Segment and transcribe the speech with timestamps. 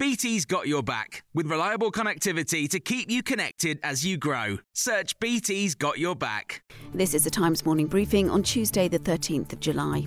[0.00, 4.58] BT's got your back with reliable connectivity to keep you connected as you grow.
[4.72, 6.62] Search BT's got your back.
[6.94, 10.06] This is the Times morning briefing on Tuesday, the 13th of July.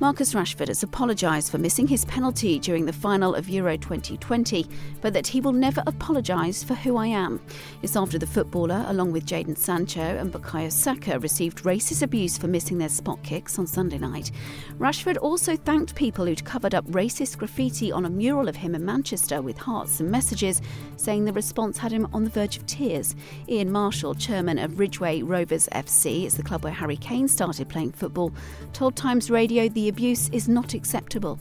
[0.00, 4.66] Marcus Rashford has apologised for missing his penalty during the final of Euro 2020,
[5.02, 7.38] but that he will never apologise for who I am.
[7.82, 12.48] It's after the footballer, along with Jadon Sancho and Bukayo Saka, received racist abuse for
[12.48, 14.30] missing their spot kicks on Sunday night.
[14.78, 18.82] Rashford also thanked people who'd covered up racist graffiti on a mural of him in
[18.82, 20.62] Manchester with hearts and messages,
[20.96, 23.14] saying the response had him on the verge of tears.
[23.48, 27.92] Ian Marshall, chairman of Ridgeway Rovers FC, it's the club where Harry Kane started playing
[27.92, 28.32] football,
[28.72, 31.38] told Times Radio the abuse is not acceptable.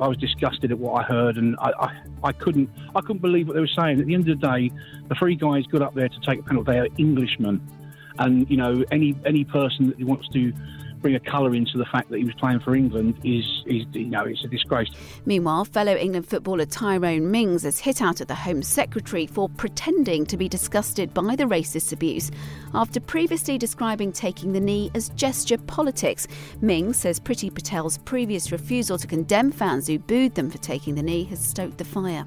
[0.00, 3.46] I was disgusted at what I heard, and I, I, I, couldn't I couldn't believe
[3.46, 4.00] what they were saying.
[4.00, 4.72] At the end of the day,
[5.08, 6.72] the three guys got up there to take a penalty.
[6.72, 7.60] They are Englishmen,
[8.18, 10.52] and you know any any person that wants to
[11.00, 14.06] bring a colour into the fact that he was playing for England is, is you
[14.06, 14.88] know, it's a disgrace.
[15.26, 20.26] Meanwhile, fellow England footballer Tyrone Mings has hit out at the Home Secretary for pretending
[20.26, 22.30] to be disgusted by the racist abuse
[22.74, 26.26] after previously describing taking the knee as gesture politics.
[26.60, 31.02] Mings says Priti Patel's previous refusal to condemn fans who booed them for taking the
[31.02, 32.26] knee has stoked the fire.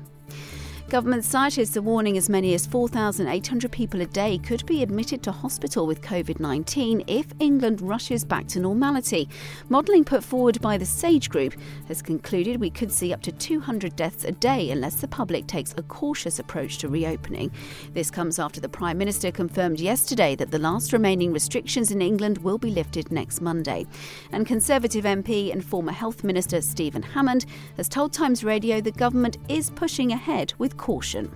[0.94, 5.32] Government scientists are warning as many as 4,800 people a day could be admitted to
[5.32, 9.28] hospital with COVID 19 if England rushes back to normality.
[9.70, 11.56] Modelling put forward by the SAGE Group
[11.88, 15.74] has concluded we could see up to 200 deaths a day unless the public takes
[15.78, 17.52] a cautious approach to reopening.
[17.96, 22.38] This comes after the Prime Minister confirmed yesterday that the last remaining restrictions in England
[22.38, 23.88] will be lifted next Monday.
[24.32, 29.40] And Conservative MP and former Health Minister Stephen Hammond has told Times Radio the government
[29.50, 31.34] is pushing ahead with caution.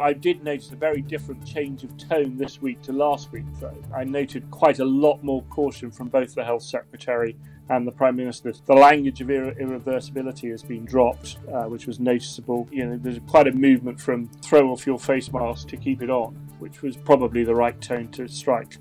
[0.00, 3.44] I did notice a very different change of tone this week to last week.
[3.60, 3.76] Though.
[3.94, 7.36] I noted quite a lot more caution from both the Health Secretary
[7.68, 8.54] and the Prime Minister.
[8.64, 12.66] The language of irre- irreversibility has been dropped, uh, which was noticeable.
[12.72, 16.08] You know, there's quite a movement from throw off your face mask to keep it
[16.08, 18.78] on, which was probably the right tone to strike.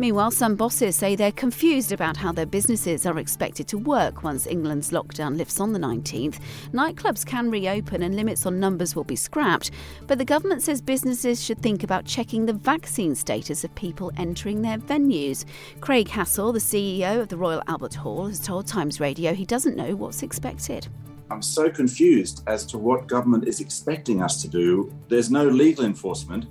[0.00, 4.46] Meanwhile, some bosses say they're confused about how their businesses are expected to work once
[4.46, 6.38] England's lockdown lifts on the 19th.
[6.72, 9.72] Nightclubs can reopen and limits on numbers will be scrapped,
[10.06, 14.62] but the government says businesses should think about checking the vaccine status of people entering
[14.62, 15.44] their venues.
[15.82, 19.76] Craig Hassall, the CEO of the Royal Albert Hall, has told Times Radio he doesn't
[19.76, 20.88] know what's expected.
[21.30, 24.94] I'm so confused as to what government is expecting us to do.
[25.08, 26.46] There's no legal enforcement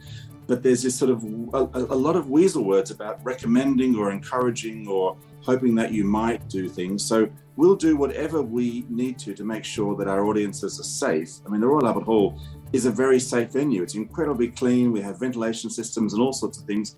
[0.50, 1.24] but there's this sort of
[1.54, 6.50] a, a, lot of weasel words about recommending or encouraging or hoping that you might
[6.50, 7.06] do things.
[7.06, 11.30] So we'll do whatever we need to to make sure that our audiences are safe.
[11.46, 12.42] I mean, the Royal Albert Hall
[12.74, 13.84] is a very safe venue.
[13.84, 14.92] It's incredibly clean.
[14.92, 16.96] We have ventilation systems and all sorts of things.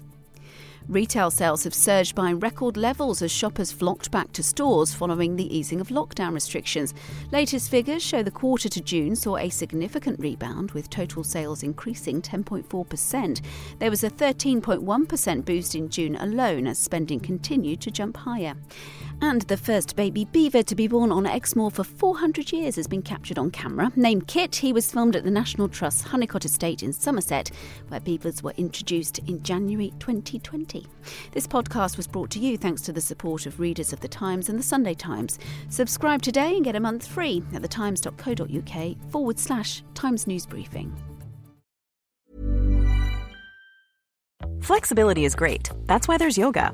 [0.87, 5.55] Retail sales have surged by record levels as shoppers flocked back to stores following the
[5.55, 6.93] easing of lockdown restrictions.
[7.31, 12.21] Latest figures show the quarter to June saw a significant rebound, with total sales increasing
[12.21, 13.41] 10.4%.
[13.79, 18.55] There was a 13.1% boost in June alone as spending continued to jump higher.
[19.21, 23.03] And the first baby beaver to be born on Exmoor for 400 years has been
[23.03, 23.91] captured on camera.
[23.95, 27.51] Named Kit, he was filmed at the National Trust's Holnicote Estate in Somerset,
[27.89, 30.70] where beavers were introduced in January 2020.
[31.31, 34.49] This podcast was brought to you thanks to the support of readers of The Times
[34.49, 35.39] and The Sunday Times.
[35.69, 40.95] Subscribe today and get a month free at thetimes.co.uk forward slash Times News Briefing.
[44.61, 45.69] Flexibility is great.
[45.85, 46.73] That's why there's yoga.